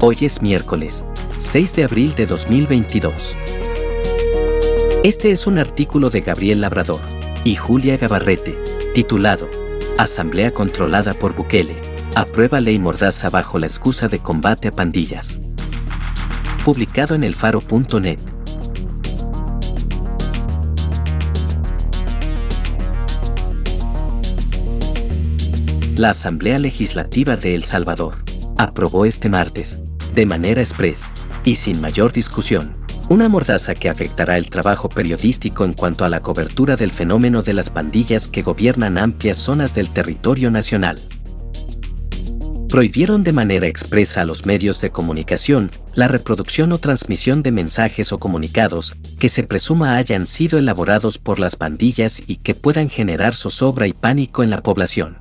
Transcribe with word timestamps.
Hoy 0.00 0.18
es 0.20 0.42
miércoles, 0.42 1.04
6 1.38 1.74
de 1.74 1.82
abril 1.82 2.14
de 2.14 2.26
2022. 2.26 3.34
Este 5.02 5.32
es 5.32 5.48
un 5.48 5.58
artículo 5.58 6.08
de 6.08 6.20
Gabriel 6.20 6.60
Labrador 6.60 7.00
y 7.42 7.56
Julia 7.56 7.96
Gabarrete, 7.96 8.56
titulado 8.94 9.50
Asamblea 9.98 10.52
controlada 10.52 11.14
por 11.14 11.34
Bukele, 11.34 11.74
aprueba 12.14 12.60
ley 12.60 12.78
mordaza 12.78 13.28
bajo 13.28 13.58
la 13.58 13.66
excusa 13.66 14.06
de 14.06 14.20
combate 14.20 14.68
a 14.68 14.72
pandillas. 14.72 15.40
Publicado 16.64 17.16
en 17.16 17.24
elfaro.net. 17.24 18.20
La 25.96 26.10
Asamblea 26.10 26.60
Legislativa 26.60 27.36
de 27.36 27.56
El 27.56 27.64
Salvador 27.64 28.28
aprobó 28.58 29.04
este 29.04 29.28
martes, 29.28 29.80
de 30.18 30.26
manera 30.26 30.60
express 30.60 31.12
y 31.44 31.54
sin 31.54 31.80
mayor 31.80 32.12
discusión, 32.12 32.72
una 33.08 33.28
mordaza 33.28 33.76
que 33.76 33.88
afectará 33.88 34.36
el 34.36 34.50
trabajo 34.50 34.88
periodístico 34.88 35.64
en 35.64 35.74
cuanto 35.74 36.04
a 36.04 36.08
la 36.08 36.18
cobertura 36.18 36.74
del 36.74 36.90
fenómeno 36.90 37.42
de 37.42 37.52
las 37.52 37.70
pandillas 37.70 38.26
que 38.26 38.42
gobiernan 38.42 38.98
amplias 38.98 39.38
zonas 39.38 39.76
del 39.76 39.90
territorio 39.90 40.50
nacional. 40.50 40.98
Prohibieron 42.68 43.22
de 43.22 43.32
manera 43.32 43.68
expresa 43.68 44.22
a 44.22 44.24
los 44.24 44.44
medios 44.44 44.80
de 44.80 44.90
comunicación 44.90 45.70
la 45.94 46.08
reproducción 46.08 46.72
o 46.72 46.78
transmisión 46.78 47.44
de 47.44 47.52
mensajes 47.52 48.10
o 48.12 48.18
comunicados 48.18 48.96
que 49.20 49.28
se 49.28 49.44
presuma 49.44 49.94
hayan 49.94 50.26
sido 50.26 50.58
elaborados 50.58 51.18
por 51.18 51.38
las 51.38 51.54
pandillas 51.54 52.20
y 52.26 52.38
que 52.38 52.56
puedan 52.56 52.90
generar 52.90 53.36
zozobra 53.36 53.86
y 53.86 53.92
pánico 53.92 54.42
en 54.42 54.50
la 54.50 54.64
población. 54.64 55.18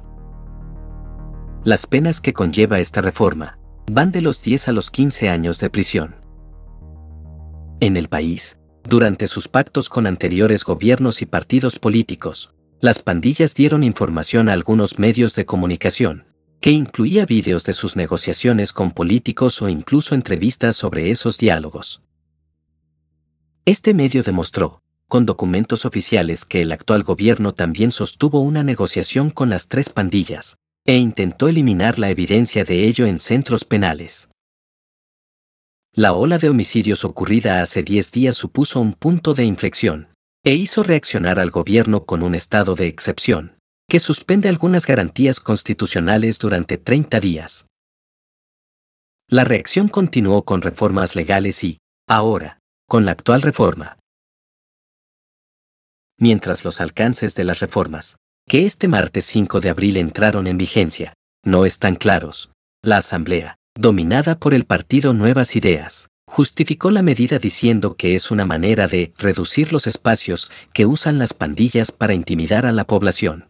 Las 1.63 1.85
penas 1.85 2.19
que 2.19 2.33
conlleva 2.33 2.79
esta 2.79 3.01
reforma 3.01 3.59
van 3.89 4.11
de 4.11 4.21
los 4.21 4.43
10 4.43 4.67
a 4.67 4.71
los 4.73 4.91
15 4.91 5.29
años 5.29 5.59
de 5.59 5.69
prisión. 5.69 6.15
En 7.79 7.95
el 7.95 8.09
país, 8.09 8.59
durante 8.83 9.27
sus 9.27 9.47
pactos 9.47 9.89
con 9.89 10.07
anteriores 10.07 10.63
gobiernos 10.63 11.21
y 11.21 11.25
partidos 11.25 11.79
políticos, 11.79 12.53
las 12.79 13.01
pandillas 13.01 13.55
dieron 13.55 13.83
información 13.83 14.49
a 14.49 14.53
algunos 14.53 14.99
medios 14.99 15.35
de 15.35 15.45
comunicación, 15.45 16.25
que 16.59 16.71
incluía 16.71 17.25
vídeos 17.25 17.63
de 17.65 17.73
sus 17.73 17.95
negociaciones 17.95 18.73
con 18.73 18.91
políticos 18.91 19.61
o 19.61 19.69
incluso 19.69 20.15
entrevistas 20.15 20.75
sobre 20.75 21.09
esos 21.09 21.37
diálogos. 21.37 22.01
Este 23.65 23.93
medio 23.93 24.21
demostró, 24.21 24.81
con 25.07 25.25
documentos 25.25 25.85
oficiales, 25.85 26.45
que 26.45 26.61
el 26.61 26.71
actual 26.71 27.03
gobierno 27.03 27.53
también 27.53 27.91
sostuvo 27.91 28.41
una 28.41 28.63
negociación 28.63 29.29
con 29.29 29.49
las 29.49 29.67
tres 29.67 29.89
pandillas, 29.89 30.57
e 30.87 30.95
intentó 30.95 31.49
eliminar 31.49 31.99
la 31.99 32.09
evidencia 32.09 32.63
de 32.63 32.87
ello 32.87 33.05
en 33.05 33.19
centros 33.19 33.65
penales. 33.65 34.29
La 35.91 36.13
ola 36.13 36.37
de 36.37 36.49
homicidios 36.49 37.03
ocurrida 37.03 37.61
hace 37.61 37.83
10 37.83 38.11
días 38.13 38.37
supuso 38.37 38.79
un 38.79 38.93
punto 38.93 39.33
de 39.33 39.43
inflexión, 39.43 40.07
e 40.45 40.53
hizo 40.53 40.83
reaccionar 40.83 41.39
al 41.41 41.51
gobierno 41.51 42.05
con 42.05 42.23
un 42.23 42.35
estado 42.35 42.75
de 42.75 42.87
excepción, 42.87 43.57
que 43.89 43.99
suspende 43.99 44.47
algunas 44.47 44.85
garantías 44.85 45.41
constitucionales 45.41 46.39
durante 46.39 46.77
30 46.77 47.19
días. 47.19 47.65
La 49.29 49.43
reacción 49.43 49.89
continuó 49.89 50.45
con 50.45 50.61
reformas 50.61 51.17
legales 51.17 51.65
y, 51.65 51.79
ahora, 52.07 52.59
con 52.87 53.03
la 53.03 53.11
actual 53.11 53.41
reforma. 53.41 53.99
Mientras 56.17 56.63
los 56.63 56.79
alcances 56.79 57.35
de 57.35 57.43
las 57.43 57.59
reformas, 57.59 58.15
que 58.47 58.65
este 58.65 58.87
martes 58.87 59.25
5 59.25 59.59
de 59.59 59.69
abril 59.69 59.97
entraron 59.97 60.47
en 60.47 60.57
vigencia, 60.57 61.13
no 61.43 61.65
están 61.65 61.95
claros. 61.95 62.49
La 62.81 62.97
Asamblea, 62.97 63.57
dominada 63.75 64.39
por 64.39 64.53
el 64.53 64.63
partido 64.63 65.11
Nuevas 65.13 65.57
Ideas, 65.57 66.07
justificó 66.29 66.89
la 66.89 67.01
medida 67.01 67.39
diciendo 67.39 67.95
que 67.97 68.15
es 68.15 68.31
una 68.31 68.45
manera 68.45 68.87
de 68.87 69.11
reducir 69.17 69.73
los 69.73 69.85
espacios 69.85 70.49
que 70.73 70.85
usan 70.85 71.19
las 71.19 71.33
pandillas 71.33 71.91
para 71.91 72.13
intimidar 72.13 72.65
a 72.65 72.71
la 72.71 72.85
población. 72.85 73.49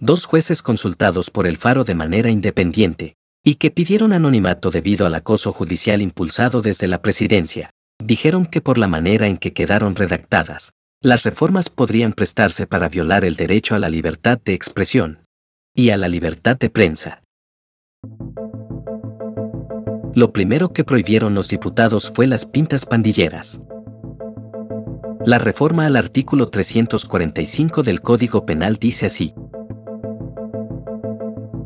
Dos 0.00 0.24
jueces 0.24 0.60
consultados 0.60 1.30
por 1.30 1.46
el 1.46 1.58
Faro 1.58 1.84
de 1.84 1.94
manera 1.94 2.30
independiente, 2.30 3.14
y 3.44 3.54
que 3.54 3.70
pidieron 3.70 4.12
anonimato 4.12 4.72
debido 4.72 5.06
al 5.06 5.14
acoso 5.14 5.52
judicial 5.52 6.02
impulsado 6.02 6.60
desde 6.60 6.88
la 6.88 7.02
presidencia, 7.02 7.70
dijeron 8.02 8.46
que 8.46 8.60
por 8.60 8.78
la 8.78 8.88
manera 8.88 9.28
en 9.28 9.38
que 9.38 9.52
quedaron 9.52 9.94
redactadas, 9.94 10.72
las 11.00 11.22
reformas 11.22 11.70
podrían 11.70 12.12
prestarse 12.12 12.66
para 12.66 12.88
violar 12.88 13.24
el 13.24 13.36
derecho 13.36 13.76
a 13.76 13.78
la 13.78 13.88
libertad 13.88 14.40
de 14.44 14.54
expresión 14.54 15.24
y 15.72 15.90
a 15.90 15.96
la 15.96 16.08
libertad 16.08 16.56
de 16.58 16.70
prensa. 16.70 17.22
Lo 20.14 20.32
primero 20.32 20.72
que 20.72 20.82
prohibieron 20.82 21.34
los 21.34 21.48
diputados 21.48 22.10
fue 22.12 22.26
las 22.26 22.46
pintas 22.46 22.84
pandilleras. 22.84 23.60
La 25.24 25.38
reforma 25.38 25.86
al 25.86 25.94
artículo 25.94 26.48
345 26.48 27.84
del 27.84 28.00
Código 28.00 28.44
Penal 28.44 28.76
dice 28.76 29.06
así. 29.06 29.34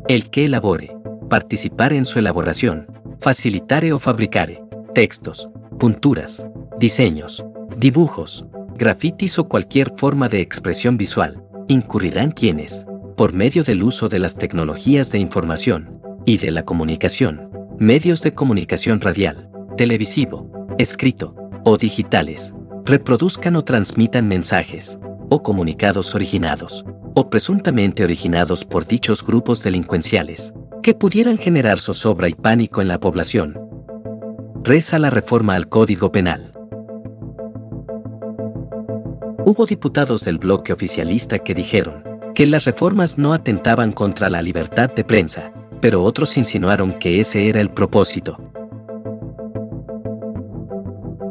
El 0.07 0.29
que 0.29 0.45
elabore, 0.45 0.95
participare 1.27 1.97
en 1.97 2.05
su 2.05 2.19
elaboración, 2.19 2.85
facilitare 3.19 3.93
o 3.93 3.99
fabricare, 3.99 4.63
textos, 4.93 5.49
punturas, 5.79 6.47
diseños, 6.77 7.43
dibujos, 7.77 8.45
grafitis 8.75 9.39
o 9.39 9.47
cualquier 9.47 9.93
forma 9.97 10.29
de 10.29 10.41
expresión 10.41 10.97
visual, 10.97 11.43
incurrirán 11.67 12.31
quienes, 12.31 12.85
por 13.15 13.33
medio 13.33 13.63
del 13.63 13.83
uso 13.83 14.09
de 14.09 14.19
las 14.19 14.35
tecnologías 14.35 15.11
de 15.11 15.19
información 15.19 16.01
y 16.25 16.37
de 16.37 16.51
la 16.51 16.63
comunicación, 16.63 17.49
medios 17.77 18.21
de 18.21 18.33
comunicación 18.33 19.01
radial, 19.01 19.49
televisivo, 19.77 20.49
escrito 20.77 21.35
o 21.63 21.77
digitales, 21.77 22.53
reproduzcan 22.85 23.55
o 23.55 23.63
transmitan 23.63 24.27
mensajes 24.27 24.99
o 25.29 25.41
comunicados 25.41 26.15
originados 26.15 26.85
o 27.15 27.29
presuntamente 27.29 28.03
originados 28.03 28.65
por 28.65 28.87
dichos 28.87 29.23
grupos 29.23 29.63
delincuenciales, 29.63 30.53
que 30.81 30.93
pudieran 30.93 31.37
generar 31.37 31.79
zozobra 31.79 32.27
y 32.27 32.33
pánico 32.33 32.81
en 32.81 32.87
la 32.87 32.99
población. 32.99 33.59
Reza 34.63 34.97
la 34.97 35.09
reforma 35.09 35.55
al 35.55 35.69
Código 35.69 36.11
Penal. 36.11 36.52
Hubo 39.45 39.65
diputados 39.65 40.23
del 40.23 40.37
bloque 40.37 40.71
oficialista 40.71 41.39
que 41.39 41.53
dijeron 41.53 42.03
que 42.33 42.45
las 42.45 42.63
reformas 42.63 43.17
no 43.17 43.33
atentaban 43.33 43.91
contra 43.91 44.29
la 44.29 44.41
libertad 44.41 44.89
de 44.93 45.03
prensa, 45.03 45.51
pero 45.81 46.01
otros 46.03 46.37
insinuaron 46.37 46.93
que 46.93 47.19
ese 47.19 47.49
era 47.49 47.59
el 47.59 47.69
propósito. 47.69 48.37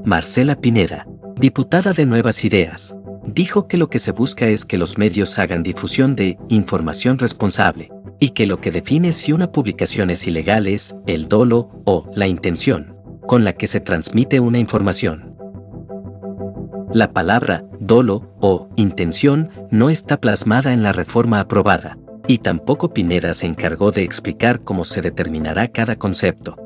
Marcela 0.05 0.57
Pineda, 0.57 1.07
diputada 1.37 1.95
de 1.95 2.05
Nuevas 2.05 2.45
Ideas, 2.45 2.95
dijo 3.25 3.67
que 3.67 3.79
lo 3.79 3.89
que 3.89 3.99
se 3.99 4.13
busca 4.13 4.47
es 4.47 4.67
que 4.67 4.77
los 4.77 4.99
medios 4.99 5.39
hagan 5.39 5.63
difusión 5.63 6.15
de 6.15 6.37
información 6.49 7.19
responsable, 7.19 7.91
y 8.21 8.31
que 8.31 8.47
lo 8.47 8.61
que 8.61 8.71
define 8.71 9.13
si 9.13 9.33
una 9.33 9.51
publicación 9.51 10.11
es 10.11 10.27
ilegal 10.27 10.67
es 10.67 10.95
el 11.07 11.29
dolo 11.29 11.71
o 11.87 12.11
la 12.15 12.27
intención 12.27 12.95
con 13.27 13.45
la 13.45 13.55
que 13.55 13.67
se 13.67 13.81
transmite 13.81 14.41
una 14.41 14.59
información. 14.59 15.32
La 16.95 17.13
palabra 17.13 17.65
dolo 17.81 18.35
o 18.41 18.69
intención 18.77 19.49
no 19.71 19.89
está 19.89 20.21
plasmada 20.21 20.75
en 20.75 20.83
la 20.83 20.93
reforma 20.93 21.41
aprobada, 21.41 21.97
y 22.29 22.39
tampoco 22.39 22.93
Pineda 22.93 23.33
se 23.33 23.47
encargó 23.47 23.93
de 23.93 24.03
explicar 24.03 24.63
cómo 24.63 24.85
se 24.85 25.01
determinará 25.01 25.69
cada 25.69 25.97
concepto. 25.97 26.57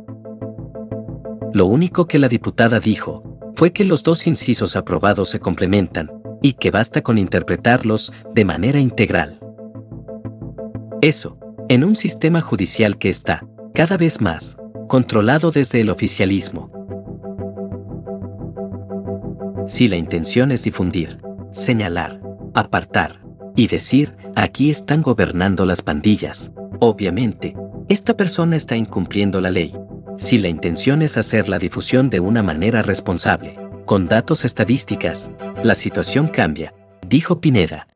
Lo 1.52 1.67
único 1.67 2.06
que 2.06 2.19
la 2.19 2.28
diputada 2.28 2.81
dijo 2.81 3.23
fue 3.55 3.73
que 3.73 3.84
los 3.84 4.02
dos 4.02 4.26
incisos 4.26 4.75
aprobados 4.75 5.31
se 5.31 5.38
complementan, 5.38 6.11
y 6.43 6.55
que 6.55 6.73
basta 6.73 7.02
con 7.02 7.19
interpretarlos 7.19 8.12
de 8.34 8.44
manera 8.44 8.81
integral. 8.81 9.38
Eso, 11.02 11.38
en 11.69 11.84
un 11.84 11.94
sistema 11.94 12.40
judicial 12.40 12.99
que 12.99 13.08
está, 13.08 13.46
cada 13.75 13.96
vez 13.96 14.20
más, 14.20 14.56
controlado 14.88 15.52
desde 15.52 15.81
el 15.81 15.90
oficialismo, 15.90 16.70
si 19.67 19.89
la 19.89 19.97
intención 19.97 20.53
es 20.53 20.63
difundir, 20.63 21.19
señalar, 21.51 22.21
apartar 22.55 23.21
y 23.55 23.67
decir, 23.69 24.15
aquí 24.35 24.71
están 24.71 25.03
gobernando 25.03 25.65
las 25.65 25.83
pandillas, 25.83 26.53
obviamente, 26.81 27.55
esta 27.89 28.17
persona 28.17 28.57
está 28.57 28.77
incumpliendo 28.77 29.41
la 29.41 29.51
ley. 29.51 29.75
Si 30.19 30.39
la 30.39 30.49
intención 30.49 31.03
es 31.03 31.17
hacer 31.17 31.49
la 31.49 31.59
difusión 31.59 32.11
de 32.11 32.21
una 32.21 32.43
manera 32.43 32.83
responsable, 32.83 33.57
con 33.85 34.09
datos 34.09 34.45
estadísticas, 34.45 35.31
la 35.63 35.75
situación 35.75 36.29
cambia, 36.29 36.75
dijo 37.07 37.41
Pineda. 37.41 37.89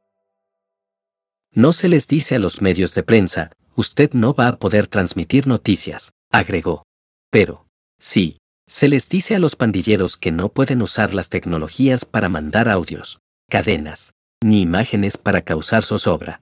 No 1.52 1.72
se 1.72 1.88
les 1.88 2.06
dice 2.06 2.36
a 2.36 2.38
los 2.38 2.62
medios 2.62 2.94
de 2.94 3.02
prensa, 3.02 3.50
usted 3.74 4.12
no 4.12 4.34
va 4.34 4.48
a 4.48 4.56
poder 4.58 4.86
transmitir 4.86 5.46
noticias, 5.46 6.12
agregó. 6.30 6.84
Pero, 7.30 7.66
sí, 7.98 8.39
se 8.70 8.86
les 8.86 9.08
dice 9.08 9.34
a 9.34 9.40
los 9.40 9.56
pandilleros 9.56 10.16
que 10.16 10.30
no 10.30 10.48
pueden 10.48 10.80
usar 10.80 11.12
las 11.12 11.28
tecnologías 11.28 12.04
para 12.04 12.28
mandar 12.28 12.68
audios, 12.68 13.18
cadenas, 13.50 14.14
ni 14.44 14.62
imágenes 14.62 15.18
para 15.18 15.42
causar 15.42 15.82
zozobra. 15.82 16.40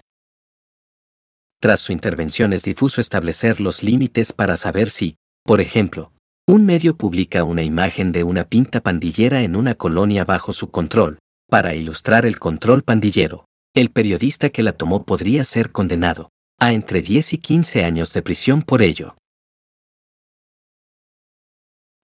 Tras 1.59 1.81
su 1.81 1.93
intervención 1.93 2.53
es 2.53 2.65
difuso 2.65 3.01
establecer 3.01 3.63
los 3.63 3.83
límites 3.83 4.35
para 4.35 4.59
saber 4.59 4.91
si, 4.91 5.17
por 5.43 5.63
ejemplo, 5.63 6.13
un 6.47 6.67
medio 6.67 6.99
publica 6.99 7.45
una 7.45 7.63
imagen 7.63 8.13
de 8.13 8.25
una 8.25 8.45
pinta 8.45 8.83
pandillera 8.83 9.43
en 9.43 9.57
una 9.57 9.75
colonia 9.75 10.27
bajo 10.27 10.53
su 10.53 10.71
control, 10.71 11.19
para 11.49 11.75
ilustrar 11.75 12.27
el 12.27 12.39
control 12.39 12.83
pandillero. 12.83 13.47
El 13.75 13.91
periodista 13.91 14.51
que 14.51 14.63
la 14.63 14.75
tomó 14.75 15.07
podría 15.07 15.45
ser 15.45 15.73
condenado 15.73 16.29
a 16.59 16.75
entre 16.75 17.01
10 17.01 17.33
y 17.33 17.39
15 17.39 17.85
años 17.85 18.13
de 18.13 18.21
prisión 18.21 18.61
por 18.61 18.83
ello. 18.83 19.17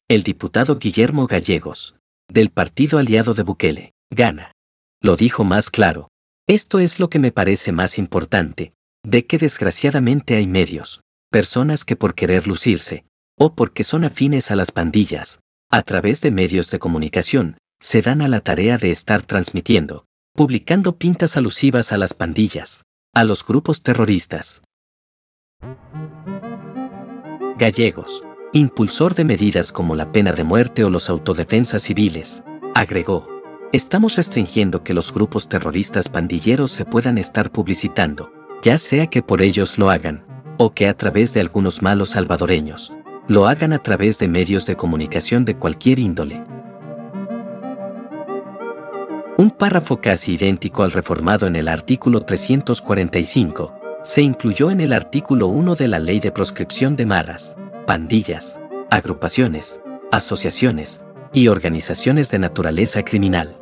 El 0.06 0.22
diputado 0.22 0.76
Guillermo 0.76 1.26
Gallegos, 1.26 1.96
del 2.30 2.50
partido 2.50 2.98
aliado 2.98 3.32
de 3.32 3.42
Bukele, 3.42 3.94
gana. 4.10 4.52
Lo 5.02 5.16
dijo 5.16 5.44
más 5.44 5.70
claro. 5.70 6.10
Esto 6.46 6.78
es 6.78 7.00
lo 7.00 7.08
que 7.08 7.18
me 7.18 7.32
parece 7.32 7.72
más 7.72 7.98
importante, 7.98 8.74
de 9.02 9.24
que 9.24 9.38
desgraciadamente 9.38 10.36
hay 10.36 10.46
medios, 10.46 11.00
personas 11.30 11.86
que 11.86 11.96
por 11.96 12.14
querer 12.14 12.46
lucirse, 12.46 13.06
o 13.38 13.54
porque 13.54 13.82
son 13.82 14.04
afines 14.04 14.50
a 14.50 14.56
las 14.56 14.72
pandillas, 14.72 15.40
a 15.70 15.82
través 15.82 16.20
de 16.20 16.30
medios 16.30 16.70
de 16.70 16.78
comunicación, 16.78 17.56
se 17.80 18.02
dan 18.02 18.20
a 18.20 18.28
la 18.28 18.42
tarea 18.42 18.76
de 18.76 18.90
estar 18.90 19.22
transmitiendo, 19.22 20.04
publicando 20.34 20.98
pintas 20.98 21.38
alusivas 21.38 21.92
a 21.92 21.96
las 21.96 22.12
pandillas, 22.12 22.82
a 23.14 23.24
los 23.24 23.42
grupos 23.42 23.82
terroristas. 23.82 24.60
Gallegos 27.56 28.22
impulsor 28.54 29.16
de 29.16 29.24
medidas 29.24 29.72
como 29.72 29.96
la 29.96 30.12
pena 30.12 30.30
de 30.30 30.44
muerte 30.44 30.84
o 30.84 30.90
los 30.90 31.10
autodefensas 31.10 31.82
civiles, 31.82 32.44
agregó, 32.76 33.26
estamos 33.72 34.14
restringiendo 34.14 34.84
que 34.84 34.94
los 34.94 35.12
grupos 35.12 35.48
terroristas 35.48 36.08
pandilleros 36.08 36.70
se 36.70 36.84
puedan 36.84 37.18
estar 37.18 37.50
publicitando, 37.50 38.30
ya 38.62 38.78
sea 38.78 39.08
que 39.08 39.22
por 39.22 39.42
ellos 39.42 39.76
lo 39.76 39.90
hagan, 39.90 40.24
o 40.56 40.70
que 40.70 40.86
a 40.86 40.96
través 40.96 41.34
de 41.34 41.40
algunos 41.40 41.82
malos 41.82 42.10
salvadoreños, 42.10 42.92
lo 43.26 43.48
hagan 43.48 43.72
a 43.72 43.80
través 43.80 44.20
de 44.20 44.28
medios 44.28 44.66
de 44.66 44.76
comunicación 44.76 45.44
de 45.44 45.56
cualquier 45.56 45.98
índole. 45.98 46.40
Un 49.36 49.50
párrafo 49.50 50.00
casi 50.00 50.34
idéntico 50.34 50.84
al 50.84 50.92
reformado 50.92 51.48
en 51.48 51.56
el 51.56 51.66
artículo 51.66 52.20
345, 52.20 53.74
se 54.04 54.22
incluyó 54.22 54.70
en 54.70 54.80
el 54.80 54.92
artículo 54.92 55.48
1 55.48 55.74
de 55.74 55.88
la 55.88 55.98
Ley 55.98 56.20
de 56.20 56.30
Proscripción 56.30 56.94
de 56.94 57.06
Maras, 57.06 57.56
pandillas, 57.86 58.60
agrupaciones, 58.90 59.80
asociaciones 60.10 61.04
y 61.32 61.48
organizaciones 61.48 62.30
de 62.30 62.38
naturaleza 62.38 63.04
criminal. 63.04 63.56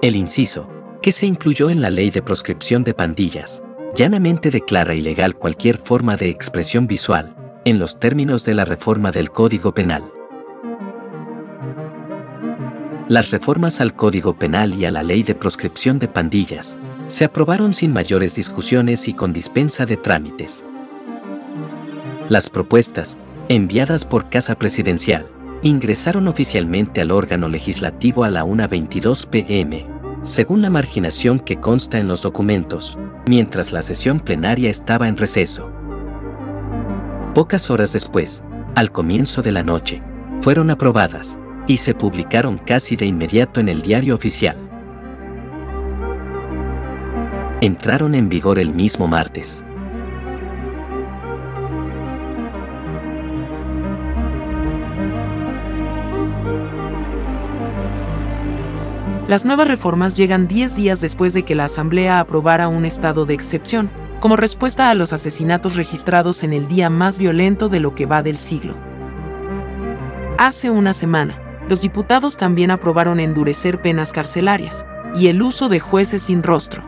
El 0.00 0.16
inciso, 0.16 0.68
que 1.02 1.12
se 1.12 1.26
incluyó 1.26 1.70
en 1.70 1.82
la 1.82 1.90
ley 1.90 2.10
de 2.10 2.22
proscripción 2.22 2.84
de 2.84 2.94
pandillas, 2.94 3.62
llanamente 3.94 4.50
declara 4.50 4.94
ilegal 4.94 5.36
cualquier 5.36 5.76
forma 5.76 6.16
de 6.16 6.28
expresión 6.28 6.86
visual, 6.86 7.36
en 7.64 7.78
los 7.78 7.98
términos 7.98 8.44
de 8.44 8.54
la 8.54 8.64
reforma 8.64 9.10
del 9.10 9.30
Código 9.30 9.72
Penal. 9.72 10.04
Las 13.08 13.30
reformas 13.30 13.82
al 13.82 13.94
Código 13.94 14.38
Penal 14.38 14.74
y 14.74 14.86
a 14.86 14.90
la 14.90 15.02
ley 15.02 15.22
de 15.22 15.34
proscripción 15.34 15.98
de 15.98 16.08
pandillas 16.08 16.78
se 17.06 17.26
aprobaron 17.26 17.74
sin 17.74 17.92
mayores 17.92 18.34
discusiones 18.34 19.08
y 19.08 19.12
con 19.12 19.34
dispensa 19.34 19.84
de 19.84 19.98
trámites. 19.98 20.64
Las 22.30 22.48
propuestas, 22.48 23.18
enviadas 23.50 24.06
por 24.06 24.30
Casa 24.30 24.54
Presidencial, 24.54 25.26
ingresaron 25.62 26.26
oficialmente 26.26 27.02
al 27.02 27.10
órgano 27.10 27.48
legislativo 27.48 28.24
a 28.24 28.30
la 28.30 28.44
1.22 28.44 29.26
pm, 29.26 29.86
según 30.22 30.62
la 30.62 30.70
marginación 30.70 31.38
que 31.38 31.60
consta 31.60 31.98
en 31.98 32.08
los 32.08 32.22
documentos, 32.22 32.96
mientras 33.28 33.72
la 33.72 33.82
sesión 33.82 34.20
plenaria 34.20 34.70
estaba 34.70 35.06
en 35.06 35.18
receso. 35.18 35.70
Pocas 37.34 37.68
horas 37.70 37.92
después, 37.92 38.42
al 38.74 38.90
comienzo 38.90 39.42
de 39.42 39.52
la 39.52 39.62
noche, 39.62 40.00
fueron 40.40 40.70
aprobadas 40.70 41.38
y 41.66 41.76
se 41.76 41.94
publicaron 41.94 42.56
casi 42.56 42.96
de 42.96 43.04
inmediato 43.04 43.60
en 43.60 43.68
el 43.68 43.82
diario 43.82 44.14
oficial. 44.14 44.56
Entraron 47.60 48.14
en 48.14 48.30
vigor 48.30 48.58
el 48.58 48.72
mismo 48.72 49.08
martes. 49.08 49.62
Las 59.26 59.46
nuevas 59.46 59.68
reformas 59.68 60.18
llegan 60.18 60.46
10 60.46 60.76
días 60.76 61.00
después 61.00 61.32
de 61.32 61.44
que 61.44 61.54
la 61.54 61.64
Asamblea 61.64 62.20
aprobara 62.20 62.68
un 62.68 62.84
estado 62.84 63.24
de 63.24 63.32
excepción, 63.32 63.90
como 64.20 64.36
respuesta 64.36 64.90
a 64.90 64.94
los 64.94 65.14
asesinatos 65.14 65.76
registrados 65.76 66.42
en 66.42 66.52
el 66.52 66.68
día 66.68 66.90
más 66.90 67.18
violento 67.18 67.70
de 67.70 67.80
lo 67.80 67.94
que 67.94 68.04
va 68.04 68.22
del 68.22 68.36
siglo. 68.36 68.74
Hace 70.36 70.68
una 70.68 70.92
semana, 70.92 71.40
los 71.70 71.80
diputados 71.80 72.36
también 72.36 72.70
aprobaron 72.70 73.18
endurecer 73.18 73.80
penas 73.80 74.12
carcelarias 74.12 74.84
y 75.14 75.28
el 75.28 75.40
uso 75.40 75.70
de 75.70 75.80
jueces 75.80 76.24
sin 76.24 76.42
rostro. 76.42 76.84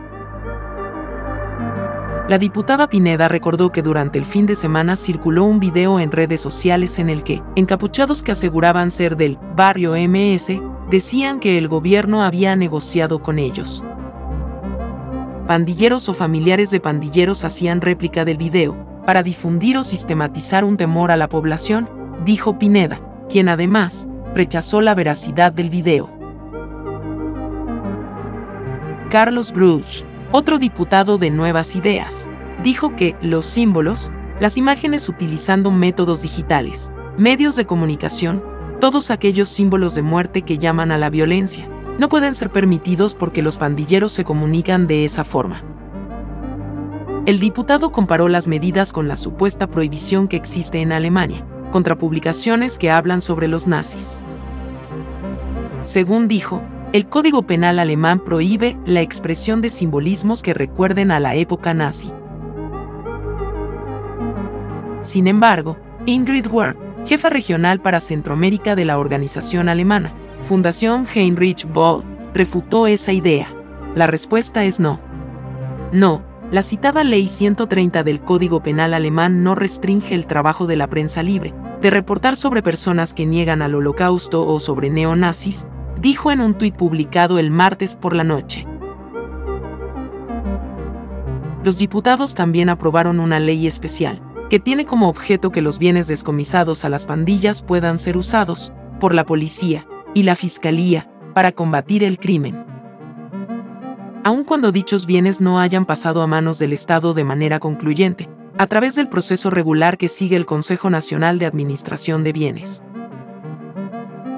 La 2.29 2.37
diputada 2.37 2.87
Pineda 2.87 3.29
recordó 3.29 3.71
que 3.71 3.81
durante 3.81 4.19
el 4.19 4.25
fin 4.25 4.45
de 4.45 4.55
semana 4.55 4.95
circuló 4.95 5.45
un 5.45 5.59
video 5.59 5.99
en 5.99 6.11
redes 6.11 6.41
sociales 6.41 6.99
en 6.99 7.09
el 7.09 7.23
que, 7.23 7.41
encapuchados 7.55 8.21
que 8.21 8.33
aseguraban 8.33 8.91
ser 8.91 9.17
del 9.17 9.39
barrio 9.55 9.93
MS, 9.93 10.61
decían 10.89 11.39
que 11.39 11.57
el 11.57 11.67
gobierno 11.67 12.23
había 12.23 12.55
negociado 12.55 13.19
con 13.19 13.39
ellos. 13.39 13.83
Pandilleros 15.47 16.09
o 16.09 16.13
familiares 16.13 16.71
de 16.71 16.79
pandilleros 16.79 17.43
hacían 17.43 17.81
réplica 17.81 18.25
del 18.25 18.37
video, 18.37 18.75
para 19.05 19.23
difundir 19.23 19.77
o 19.77 19.83
sistematizar 19.83 20.65
un 20.65 20.75
temor 20.75 21.11
a 21.11 21.17
la 21.17 21.29
población, 21.29 21.89
dijo 22.25 22.59
Pineda, 22.59 22.99
quien 23.29 23.47
además 23.47 24.07
rechazó 24.35 24.81
la 24.81 24.93
veracidad 24.93 25.51
del 25.53 25.69
video. 25.69 26.09
Carlos 29.09 29.53
Bruce, 29.53 30.05
otro 30.33 30.59
diputado 30.59 31.17
de 31.17 31.31
Nuevas 31.31 31.77
Ideas, 31.77 32.29
dijo 32.61 32.95
que 32.97 33.15
los 33.21 33.45
símbolos, 33.45 34.11
las 34.41 34.57
imágenes 34.57 35.07
utilizando 35.07 35.71
métodos 35.71 36.21
digitales, 36.21 36.91
medios 37.17 37.55
de 37.55 37.65
comunicación, 37.65 38.43
todos 38.79 39.11
aquellos 39.11 39.49
símbolos 39.49 39.95
de 39.95 40.01
muerte 40.01 40.43
que 40.43 40.57
llaman 40.57 40.91
a 40.91 40.97
la 40.97 41.09
violencia. 41.09 41.67
No 41.99 42.09
pueden 42.09 42.35
ser 42.35 42.51
permitidos 42.51 43.15
porque 43.15 43.41
los 43.41 43.57
pandilleros 43.57 44.11
se 44.11 44.23
comunican 44.23 44.85
de 44.87 45.03
esa 45.05 45.23
forma. 45.23 45.63
El 47.25 47.39
diputado 47.39 47.91
comparó 47.91 48.29
las 48.29 48.47
medidas 48.47 48.93
con 48.93 49.07
la 49.07 49.17
supuesta 49.17 49.67
prohibición 49.67 50.27
que 50.27 50.37
existe 50.37 50.79
en 50.79 50.91
Alemania, 50.91 51.45
contra 51.71 51.97
publicaciones 51.97 52.77
que 52.77 52.91
hablan 52.91 53.21
sobre 53.21 53.47
los 53.47 53.67
nazis. 53.67 54.21
Según 55.81 56.27
dijo, 56.27 56.61
el 56.93 57.09
Código 57.09 57.41
Penal 57.43 57.79
alemán 57.79 58.23
prohíbe 58.23 58.77
la 58.85 59.01
expresión 59.01 59.59
de 59.61 59.69
simbolismos 59.69 60.41
que 60.41 60.53
recuerden 60.53 61.11
a 61.11 61.19
la 61.19 61.35
época 61.35 61.73
nazi. 61.73 62.11
Sin 65.01 65.27
embargo, 65.27 65.77
Ingrid 66.05 66.47
Ward, 66.47 66.77
jefa 67.07 67.29
regional 67.29 67.79
para 67.79 68.01
Centroamérica 68.01 68.75
de 68.75 68.83
la 68.83 68.99
organización 68.99 69.69
alemana, 69.69 70.13
Fundación 70.41 71.07
Heinrich 71.13 71.65
Boll, 71.65 72.03
refutó 72.33 72.85
esa 72.85 73.13
idea. 73.13 73.47
La 73.95 74.07
respuesta 74.07 74.65
es 74.65 74.81
no. 74.81 74.99
No, 75.93 76.21
la 76.51 76.63
citada 76.63 77.05
Ley 77.05 77.27
130 77.27 78.03
del 78.03 78.19
Código 78.19 78.61
Penal 78.61 78.93
alemán 78.93 79.41
no 79.41 79.55
restringe 79.55 80.15
el 80.15 80.27
trabajo 80.27 80.67
de 80.67 80.75
la 80.75 80.87
prensa 80.87 81.23
libre, 81.23 81.53
de 81.81 81.89
reportar 81.89 82.35
sobre 82.35 82.61
personas 82.61 83.13
que 83.13 83.25
niegan 83.25 83.61
al 83.61 83.75
holocausto 83.75 84.45
o 84.45 84.59
sobre 84.59 84.89
neonazis, 84.89 85.65
dijo 86.01 86.29
en 86.29 86.41
un 86.41 86.55
tuit 86.55 86.75
publicado 86.75 87.39
el 87.39 87.51
martes 87.51 87.95
por 87.95 88.15
la 88.15 88.25
noche. 88.25 88.67
Los 91.63 91.77
diputados 91.77 92.35
también 92.35 92.67
aprobaron 92.67 93.21
una 93.21 93.39
ley 93.39 93.65
especial, 93.65 94.21
que 94.49 94.59
tiene 94.59 94.85
como 94.85 95.09
objeto 95.09 95.51
que 95.51 95.61
los 95.61 95.77
bienes 95.77 96.07
descomisados 96.07 96.85
a 96.85 96.89
las 96.89 97.05
pandillas 97.05 97.61
puedan 97.61 97.99
ser 97.99 98.17
usados 98.17 98.71
por 98.99 99.13
la 99.13 99.25
policía 99.25 99.85
y 100.13 100.23
la 100.23 100.35
fiscalía 100.35 101.11
para 101.33 101.51
combatir 101.51 102.03
el 102.03 102.17
crimen. 102.17 102.65
Aun 104.23 104.43
cuando 104.43 104.71
dichos 104.71 105.05
bienes 105.05 105.41
no 105.41 105.59
hayan 105.59 105.85
pasado 105.85 106.21
a 106.21 106.27
manos 106.27 106.59
del 106.59 106.73
Estado 106.73 107.13
de 107.13 107.23
manera 107.23 107.59
concluyente, 107.59 108.29
a 108.57 108.67
través 108.67 108.95
del 108.95 109.07
proceso 109.07 109.49
regular 109.49 109.97
que 109.97 110.07
sigue 110.07 110.35
el 110.35 110.45
Consejo 110.45 110.89
Nacional 110.89 111.39
de 111.39 111.45
Administración 111.45 112.23
de 112.23 112.33
Bienes. 112.33 112.83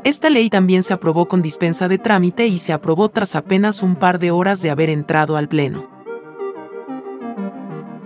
Esta 0.04 0.30
ley 0.30 0.50
también 0.50 0.84
se 0.84 0.94
aprobó 0.94 1.28
con 1.28 1.42
dispensa 1.42 1.88
de 1.88 1.98
trámite 1.98 2.48
y 2.48 2.58
se 2.58 2.74
aprobó 2.74 3.10
tras 3.10 3.36
apenas 3.36 3.82
un 3.82 3.96
par 3.96 4.20
de 4.20 4.32
horas 4.32 4.62
de 4.62 4.70
haber 4.72 4.90
entrado 4.90 5.38
al 5.38 5.48
Pleno. 5.48 5.88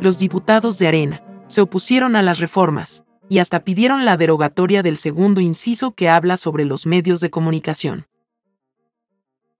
Los 0.01 0.19
diputados 0.19 0.77
de 0.79 0.87
Arena 0.87 1.23
se 1.47 1.61
opusieron 1.61 2.15
a 2.15 2.21
las 2.21 2.39
reformas 2.39 3.03
y 3.29 3.39
hasta 3.39 3.63
pidieron 3.63 4.05
la 4.05 4.17
derogatoria 4.17 4.83
del 4.83 4.97
segundo 4.97 5.41
inciso 5.41 5.93
que 5.93 6.09
habla 6.09 6.37
sobre 6.37 6.65
los 6.65 6.85
medios 6.85 7.19
de 7.19 7.29
comunicación. 7.29 8.07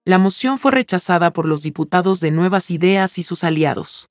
La 0.05 0.17
moción 0.17 0.57
fue 0.57 0.71
rechazada 0.71 1.31
por 1.31 1.47
los 1.47 1.63
diputados 1.63 2.19
de 2.19 2.31
Nuevas 2.31 2.71
Ideas 2.71 3.17
y 3.17 3.23
sus 3.23 3.43
aliados. 3.43 4.09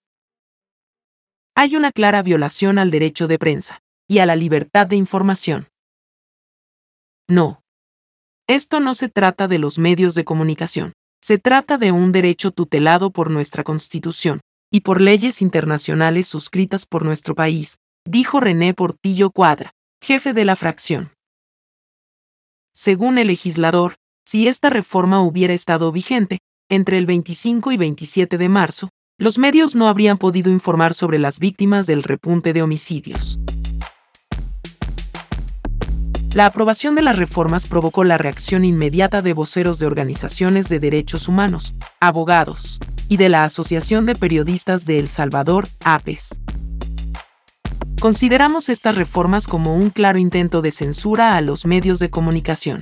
Hay 1.54 1.76
una 1.76 1.92
clara 1.92 2.22
violación 2.22 2.78
al 2.78 2.90
derecho 2.90 3.28
de 3.28 3.38
prensa 3.38 3.82
y 4.08 4.18
a 4.18 4.26
la 4.26 4.36
libertad 4.36 4.86
de 4.86 4.96
información. 4.96 5.68
No. 7.28 7.62
Esto 8.46 8.80
no 8.80 8.94
se 8.94 9.08
trata 9.08 9.48
de 9.48 9.58
los 9.58 9.78
medios 9.78 10.14
de 10.14 10.24
comunicación, 10.24 10.92
se 11.20 11.38
trata 11.38 11.78
de 11.78 11.92
un 11.92 12.10
derecho 12.10 12.50
tutelado 12.50 13.10
por 13.10 13.30
nuestra 13.30 13.64
Constitución 13.64 14.40
y 14.72 14.80
por 14.80 15.00
leyes 15.00 15.42
internacionales 15.42 16.26
suscritas 16.26 16.86
por 16.86 17.04
nuestro 17.04 17.34
país, 17.34 17.78
dijo 18.04 18.40
René 18.40 18.72
Portillo 18.72 19.30
Cuadra, 19.30 19.74
jefe 20.02 20.32
de 20.32 20.46
la 20.46 20.56
fracción. 20.56 21.12
Según 22.74 23.18
el 23.18 23.26
legislador, 23.26 23.96
si 24.26 24.48
esta 24.48 24.70
reforma 24.70 25.20
hubiera 25.20 25.52
estado 25.52 25.92
vigente, 25.92 26.38
entre 26.70 26.96
el 26.96 27.04
25 27.04 27.70
y 27.70 27.76
27 27.76 28.38
de 28.38 28.48
marzo, 28.48 28.88
los 29.18 29.36
medios 29.36 29.74
no 29.74 29.88
habrían 29.88 30.16
podido 30.16 30.50
informar 30.50 30.94
sobre 30.94 31.18
las 31.18 31.38
víctimas 31.38 31.86
del 31.86 32.02
repunte 32.02 32.54
de 32.54 32.62
homicidios. 32.62 33.38
La 36.34 36.46
aprobación 36.46 36.94
de 36.94 37.02
las 37.02 37.18
reformas 37.18 37.66
provocó 37.66 38.04
la 38.04 38.16
reacción 38.16 38.64
inmediata 38.64 39.20
de 39.20 39.34
voceros 39.34 39.78
de 39.78 39.84
organizaciones 39.84 40.70
de 40.70 40.78
derechos 40.78 41.28
humanos, 41.28 41.74
abogados 42.00 42.80
y 43.10 43.18
de 43.18 43.28
la 43.28 43.44
Asociación 43.44 44.06
de 44.06 44.14
Periodistas 44.14 44.86
de 44.86 44.98
El 44.98 45.08
Salvador, 45.08 45.68
APES. 45.84 46.40
Consideramos 48.00 48.70
estas 48.70 48.94
reformas 48.94 49.46
como 49.46 49.76
un 49.76 49.90
claro 49.90 50.18
intento 50.18 50.62
de 50.62 50.70
censura 50.70 51.36
a 51.36 51.42
los 51.42 51.66
medios 51.66 51.98
de 51.98 52.08
comunicación. 52.08 52.80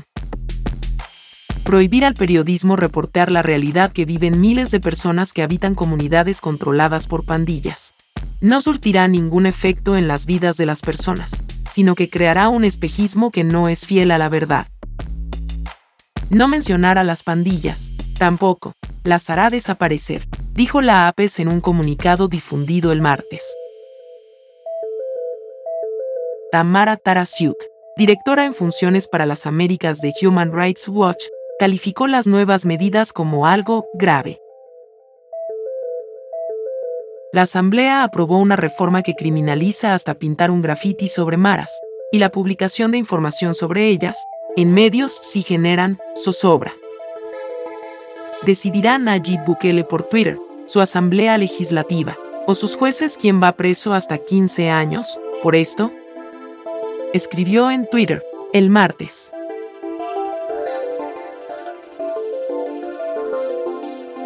Prohibir 1.65 2.05
al 2.05 2.15
periodismo 2.15 2.77
reportear 2.77 3.33
la 3.33 3.43
realidad 3.43 3.91
que 3.91 4.05
viven 4.05 4.41
miles 4.41 4.71
de 4.71 4.79
personas 4.79 5.33
que 5.33 5.43
habitan 5.43 5.75
comunidades 5.75 6.41
controladas 6.41 7.09
por 7.09 7.25
pandillas. 7.25 7.95
No 8.41 8.61
surtirá 8.61 9.09
ningún 9.09 9.47
efecto 9.47 9.97
en 9.97 10.07
las 10.07 10.25
vidas 10.25 10.57
de 10.57 10.67
las 10.67 10.83
personas 10.83 11.43
sino 11.71 11.95
que 11.95 12.11
creará 12.11 12.49
un 12.49 12.65
espejismo 12.65 13.31
que 13.31 13.45
no 13.45 13.69
es 13.69 13.87
fiel 13.87 14.11
a 14.11 14.19
la 14.19 14.29
verdad. 14.29 14.67
No 16.29 16.49
mencionar 16.49 16.99
a 16.99 17.05
las 17.05 17.23
pandillas, 17.23 17.93
tampoco, 18.19 18.75
las 19.03 19.31
hará 19.31 19.51
desaparecer, 19.51 20.29
dijo 20.53 20.81
la 20.81 21.09
APES 21.09 21.41
en 21.41 21.49
un 21.49 21.61
comunicado 21.61 22.29
difundido 22.29 22.93
el 22.93 23.01
martes. 23.01 23.43
Tamara 26.53 26.97
Tarasiuk, 26.97 27.57
directora 27.97 28.45
en 28.45 28.55
funciones 28.55 29.07
para 29.07 29.25
las 29.25 29.47
Américas 29.47 30.01
de 30.01 30.13
Human 30.23 30.53
Rights 30.53 30.89
Watch, 30.89 31.23
calificó 31.59 32.07
las 32.07 32.27
nuevas 32.27 32.67
medidas 32.67 33.13
como 33.13 33.47
algo 33.47 33.87
grave. 33.95 34.41
La 37.33 37.43
Asamblea 37.43 38.03
aprobó 38.03 38.39
una 38.39 38.57
reforma 38.57 39.03
que 39.03 39.15
criminaliza 39.15 39.95
hasta 39.95 40.15
pintar 40.15 40.51
un 40.51 40.63
grafiti 40.63 41.07
sobre 41.07 41.37
maras, 41.37 41.71
y 42.11 42.19
la 42.19 42.33
publicación 42.33 42.91
de 42.91 42.99
información 42.99 43.55
sobre 43.55 43.87
ellas, 43.87 44.17
en 44.57 44.75
medios 44.75 45.13
si 45.13 45.43
generan 45.43 46.01
zozobra. 46.17 46.75
Decidirá 48.43 48.99
Nayib 48.99 49.45
Bukele 49.47 49.85
por 49.85 50.03
Twitter, 50.03 50.41
su 50.67 50.81
Asamblea 50.81 51.39
Legislativa, 51.39 52.19
o 52.49 52.57
sus 52.57 52.75
jueces 52.75 53.17
quién 53.17 53.41
va 53.41 53.53
preso 53.53 53.95
hasta 53.95 54.19
15 54.19 54.69
años, 54.69 55.21
por 55.41 55.55
esto? 55.55 55.93
Escribió 57.15 57.71
en 57.71 57.89
Twitter, 57.89 58.25
el 58.53 58.71
martes. 58.71 59.31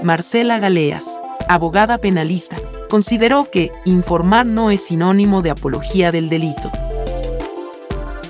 Marcela 0.02 0.58
Galeas, 0.58 1.20
abogada 1.49 1.99
penalista, 1.99 2.56
consideró 2.88 3.50
que 3.50 3.71
informar 3.85 4.47
no 4.47 4.71
es 4.71 4.87
sinónimo 4.87 5.43
de 5.43 5.50
apología 5.50 6.12
del 6.12 6.29
delito. 6.29 6.71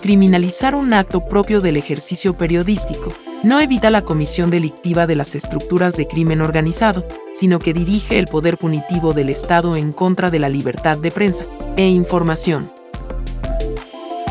Criminalizar 0.02 0.74
un 0.74 0.92
acto 0.92 1.26
propio 1.26 1.60
del 1.60 1.76
ejercicio 1.76 2.36
periodístico 2.36 3.08
no 3.42 3.60
evita 3.60 3.90
la 3.90 4.02
comisión 4.02 4.50
delictiva 4.50 5.06
de 5.06 5.16
las 5.16 5.34
estructuras 5.34 5.96
de 5.96 6.06
crimen 6.06 6.40
organizado, 6.40 7.06
sino 7.34 7.58
que 7.58 7.74
dirige 7.74 8.18
el 8.18 8.26
poder 8.26 8.56
punitivo 8.56 9.12
del 9.12 9.28
Estado 9.28 9.76
en 9.76 9.92
contra 9.92 10.30
de 10.30 10.38
la 10.38 10.48
libertad 10.48 10.98
de 10.98 11.10
prensa 11.10 11.44
e 11.76 11.86
información. 11.88 12.70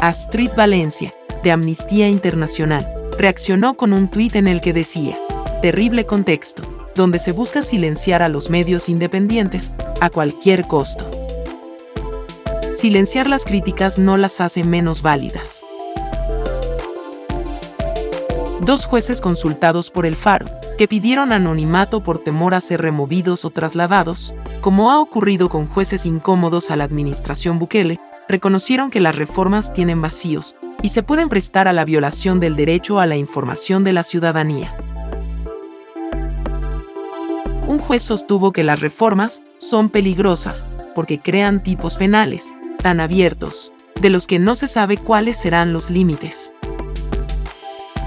Astrid 0.01 0.51
Valencia, 0.57 1.11
de 1.43 1.51
Amnistía 1.51 2.07
Internacional, 2.07 2.87
reaccionó 3.17 3.75
con 3.75 3.93
un 3.93 4.09
tuit 4.09 4.35
en 4.35 4.47
el 4.47 4.61
que 4.61 4.73
decía, 4.73 5.17
terrible 5.61 6.05
contexto, 6.05 6.63
donde 6.95 7.19
se 7.19 7.31
busca 7.31 7.61
silenciar 7.61 8.21
a 8.21 8.29
los 8.29 8.49
medios 8.49 8.89
independientes 8.89 9.71
a 10.01 10.09
cualquier 10.09 10.67
costo. 10.67 11.09
Silenciar 12.73 13.27
las 13.27 13.45
críticas 13.45 13.99
no 13.99 14.17
las 14.17 14.41
hace 14.41 14.63
menos 14.63 15.01
válidas. 15.01 15.63
Dos 18.61 18.85
jueces 18.85 19.21
consultados 19.21 19.89
por 19.89 20.05
el 20.05 20.15
Faro, 20.15 20.47
que 20.77 20.87
pidieron 20.87 21.33
anonimato 21.33 22.03
por 22.03 22.19
temor 22.19 22.55
a 22.55 22.61
ser 22.61 22.81
removidos 22.81 23.45
o 23.45 23.49
trasladados, 23.49 24.33
como 24.61 24.91
ha 24.91 24.99
ocurrido 24.99 25.49
con 25.49 25.67
jueces 25.67 26.05
incómodos 26.05 26.71
a 26.71 26.75
la 26.75 26.85
administración 26.85 27.59
Bukele, 27.59 27.99
reconocieron 28.29 28.89
que 28.89 29.01
las 29.01 29.15
reformas 29.15 29.73
tienen 29.73 30.01
vacíos 30.01 30.55
y 30.81 30.89
se 30.89 31.03
pueden 31.03 31.29
prestar 31.29 31.67
a 31.67 31.73
la 31.73 31.85
violación 31.85 32.39
del 32.39 32.55
derecho 32.55 32.99
a 32.99 33.05
la 33.05 33.17
información 33.17 33.83
de 33.83 33.93
la 33.93 34.03
ciudadanía 34.03 34.73
un 37.73 37.79
juez 37.79 38.03
sostuvo 38.03 38.51
que 38.51 38.63
las 38.63 38.81
reformas 38.81 39.41
son 39.57 39.89
peligrosas 39.89 40.67
porque 40.93 41.19
crean 41.19 41.63
tipos 41.63 41.97
penales, 41.97 42.53
tan 42.83 42.99
abiertos, 42.99 43.73
de 43.99 44.11
los 44.11 44.27
que 44.27 44.37
no 44.37 44.53
se 44.53 44.67
sabe 44.67 44.97
cuáles 44.97 45.37
serán 45.37 45.73
los 45.73 45.89
límites. 45.89 46.53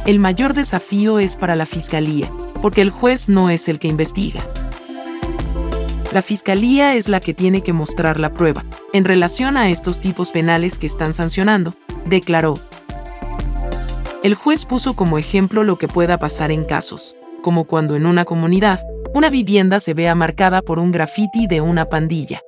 El 0.07 0.21
mayor 0.21 0.55
desafío 0.55 1.19
es 1.19 1.35
para 1.35 1.57
la 1.57 1.67
Fiscalía, 1.67 2.31
porque 2.63 2.81
el 2.81 2.91
juez 2.91 3.29
no 3.29 3.51
es 3.51 3.69
el 3.69 3.81
que 3.81 3.89
investiga. 3.89 4.47
La 6.13 6.23
Fiscalía 6.23 6.95
es 6.95 7.09
la 7.09 7.19
que 7.19 7.35
tiene 7.35 7.63
que 7.63 7.73
mostrar 7.73 8.21
la 8.21 8.33
prueba, 8.33 8.65
en 8.93 9.05
relación 9.05 9.57
a 9.57 9.69
estos 9.69 10.01
tipos 10.01 10.31
penales 10.31 10.79
que 10.79 10.87
están 10.87 11.13
sancionando, 11.13 11.75
declaró. 12.05 12.61
El 14.23 14.37
juez 14.37 14.65
puso 14.65 14.95
como 14.95 15.19
ejemplo 15.19 15.65
lo 15.65 15.77
que 15.77 15.89
pueda 15.89 16.19
pasar 16.19 16.53
en 16.53 16.65
casos, 16.65 17.17
como 17.43 17.65
cuando 17.65 17.97
en 17.97 18.07
una 18.07 18.25
comunidad, 18.25 18.81
una 19.17 19.31
vivienda 19.31 19.81
se 19.81 19.95
vea 19.95 20.15
marcada 20.15 20.61
por 20.61 20.79
un 20.79 20.93
graffiti 20.93 21.47
de 21.47 21.63
una 21.63 21.89
pandilla. 21.89 22.43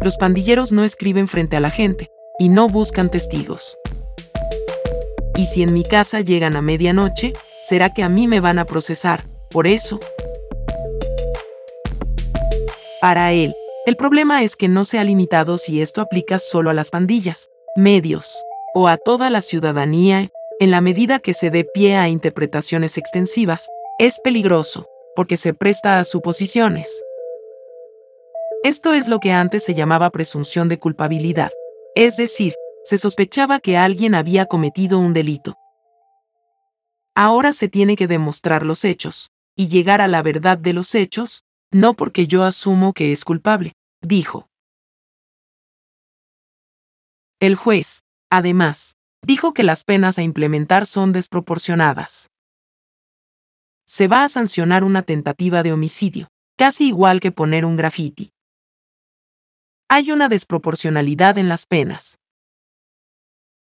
Los 0.00 0.16
pandilleros 0.16 0.72
no 0.72 0.84
escriben 0.84 1.28
frente 1.28 1.54
a 1.54 1.60
la 1.60 1.68
gente 1.68 2.10
y 2.38 2.48
no 2.48 2.66
buscan 2.66 3.10
testigos. 3.10 3.76
Y 5.36 5.44
si 5.44 5.62
en 5.62 5.74
mi 5.74 5.84
casa 5.84 6.22
llegan 6.22 6.56
a 6.56 6.62
medianoche, 6.62 7.34
será 7.60 7.92
que 7.92 8.02
a 8.02 8.08
mí 8.08 8.26
me 8.26 8.40
van 8.40 8.58
a 8.58 8.64
procesar, 8.64 9.26
por 9.50 9.66
eso. 9.66 10.00
Para 12.98 13.32
él, 13.32 13.54
el 13.84 13.96
problema 13.96 14.42
es 14.42 14.56
que 14.56 14.68
no 14.68 14.86
se 14.86 14.98
ha 14.98 15.04
limitado 15.04 15.58
si 15.58 15.82
esto 15.82 16.00
aplica 16.00 16.38
solo 16.38 16.70
a 16.70 16.74
las 16.74 16.88
pandillas, 16.88 17.50
medios 17.76 18.42
o 18.72 18.88
a 18.88 18.96
toda 18.96 19.28
la 19.28 19.42
ciudadanía, 19.42 20.30
en 20.58 20.70
la 20.70 20.80
medida 20.80 21.18
que 21.18 21.34
se 21.34 21.50
dé 21.50 21.64
pie 21.64 21.96
a 21.96 22.08
interpretaciones 22.08 22.96
extensivas, 22.96 23.68
es 23.98 24.18
peligroso 24.20 24.88
porque 25.14 25.36
se 25.36 25.54
presta 25.54 25.98
a 25.98 26.04
suposiciones. 26.04 27.02
Esto 28.64 28.92
es 28.92 29.08
lo 29.08 29.18
que 29.18 29.32
antes 29.32 29.64
se 29.64 29.74
llamaba 29.74 30.10
presunción 30.10 30.68
de 30.68 30.78
culpabilidad, 30.78 31.50
es 31.94 32.16
decir, 32.16 32.54
se 32.84 32.98
sospechaba 32.98 33.60
que 33.60 33.76
alguien 33.76 34.14
había 34.14 34.46
cometido 34.46 34.98
un 34.98 35.12
delito. 35.12 35.56
Ahora 37.14 37.52
se 37.52 37.68
tiene 37.68 37.96
que 37.96 38.06
demostrar 38.06 38.64
los 38.64 38.84
hechos, 38.84 39.30
y 39.56 39.68
llegar 39.68 40.00
a 40.00 40.08
la 40.08 40.22
verdad 40.22 40.58
de 40.58 40.72
los 40.72 40.94
hechos, 40.94 41.44
no 41.70 41.94
porque 41.94 42.26
yo 42.26 42.44
asumo 42.44 42.92
que 42.92 43.12
es 43.12 43.24
culpable, 43.24 43.72
dijo. 44.00 44.48
El 47.40 47.56
juez, 47.56 48.02
además, 48.30 48.94
dijo 49.26 49.52
que 49.52 49.64
las 49.64 49.84
penas 49.84 50.18
a 50.18 50.22
implementar 50.22 50.86
son 50.86 51.12
desproporcionadas 51.12 52.31
se 53.86 54.08
va 54.08 54.24
a 54.24 54.28
sancionar 54.28 54.84
una 54.84 55.02
tentativa 55.02 55.62
de 55.62 55.72
homicidio, 55.72 56.28
casi 56.56 56.88
igual 56.88 57.20
que 57.20 57.32
poner 57.32 57.64
un 57.64 57.76
grafiti. 57.76 58.32
hay 59.88 60.10
una 60.10 60.30
desproporcionalidad 60.30 61.36
en 61.36 61.50
las 61.50 61.66
penas. 61.66 62.18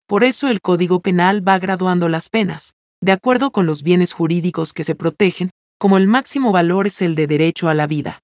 Por 0.06 0.24
eso 0.24 0.50
el 0.50 0.62
Código 0.62 1.00
Penal 1.00 1.48
va 1.48 1.58
graduando 1.58 2.10
las 2.10 2.30
penas, 2.30 2.76
de 3.02 3.12
acuerdo 3.12 3.52
con 3.52 3.66
los 3.66 3.82
bienes 3.82 4.14
jurídicos 4.14 4.72
que 4.72 4.84
se 4.84 4.94
protegen, 4.94 5.50
como 5.80 5.98
el 5.98 6.06
máximo 6.06 6.52
valor 6.52 6.86
es 6.86 7.02
el 7.02 7.16
de 7.16 7.26
derecho 7.26 7.70
a 7.70 7.74
la 7.74 7.88
vida. 7.88 8.20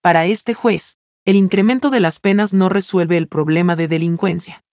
Para 0.00 0.26
este 0.26 0.52
juez, 0.52 0.96
el 1.24 1.36
incremento 1.36 1.90
de 1.90 2.00
las 2.00 2.18
penas 2.18 2.52
no 2.52 2.68
resuelve 2.68 3.16
el 3.18 3.28
problema 3.28 3.76
de 3.76 3.86
delincuencia. 3.86 4.64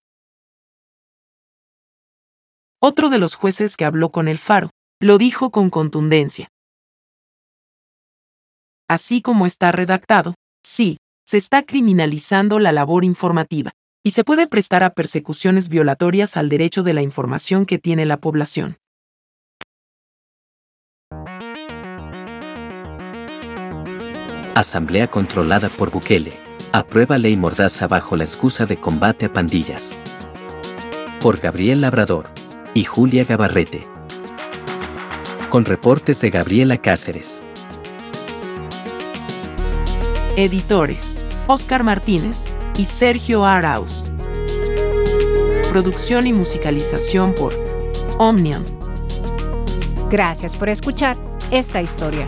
Otro 2.80 3.10
de 3.10 3.20
los 3.20 3.36
jueces 3.36 3.78
que 3.78 3.86
habló 3.86 4.12
con 4.12 4.28
el 4.28 4.40
Faro, 4.40 4.72
lo 5.02 5.18
dijo 5.18 5.50
con 5.50 5.70
contundencia. 5.70 6.50
Así 8.90 9.22
como 9.22 9.46
está 9.46 9.72
redactado, 9.72 10.36
sí, 10.64 10.98
se 11.26 11.38
está 11.38 11.64
criminalizando 11.64 12.60
la 12.60 12.72
labor 12.72 13.06
informativa, 13.06 13.72
y 14.04 14.12
se 14.12 14.24
puede 14.24 14.48
prestar 14.48 14.84
a 14.84 14.90
persecuciones 14.90 15.70
violatorias 15.70 16.36
al 16.36 16.50
derecho 16.50 16.84
de 16.84 16.94
la 16.94 17.02
información 17.02 17.66
que 17.66 17.78
tiene 17.78 18.06
la 18.06 18.18
población. 18.18 18.78
Asamblea 24.56 25.10
controlada 25.10 25.70
por 25.70 25.92
Bukele. 25.92 26.34
Aprueba 26.74 27.18
ley 27.18 27.38
mordaza 27.38 27.88
bajo 27.88 28.18
la 28.18 28.26
excusa 28.26 28.66
de 28.66 28.78
combate 28.78 29.28
a 29.28 29.32
pandillas. 29.32 29.96
Por 31.22 31.40
Gabriel 31.40 31.82
Labrador 31.82 32.30
y 32.74 32.84
Julia 32.84 33.24
Gabarrete. 33.24 33.99
Con 35.50 35.66
reportes 35.66 36.22
de 36.22 36.30
Gabriela 36.30 36.78
Cáceres. 36.78 37.42
Editores: 40.38 41.18
Oscar 41.48 41.84
Martínez 41.84 42.46
y 42.78 42.86
Sergio 42.86 43.44
Arauz. 43.46 44.06
Producción 45.72 46.28
y 46.28 46.34
musicalización 46.34 47.34
por 47.34 47.56
Omnium. 48.20 48.64
Gracias 50.12 50.56
por 50.56 50.70
escuchar 50.70 51.18
esta 51.50 51.82
historia. 51.82 52.28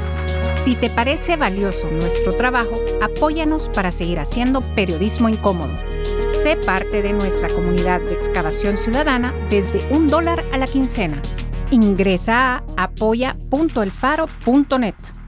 Si 0.64 0.74
te 0.74 0.90
parece 0.90 1.38
valioso 1.38 1.92
nuestro 1.92 2.34
trabajo, 2.34 2.80
apóyanos 3.04 3.70
para 3.70 3.92
seguir 3.92 4.18
haciendo 4.18 4.62
periodismo 4.74 5.30
incómodo. 5.30 5.78
Sé 6.42 6.56
parte 6.56 7.04
de 7.04 7.14
nuestra 7.14 7.50
comunidad 7.50 8.02
de 8.02 8.14
excavación 8.14 8.78
ciudadana 8.78 9.32
desde 9.52 9.86
un 9.92 10.08
dólar 10.08 10.44
a 10.52 10.58
la 10.58 10.66
quincena. 10.66 11.22
Ingresa 11.72 12.58
a 12.58 12.64
apoya.elfaro.net. 12.84 15.21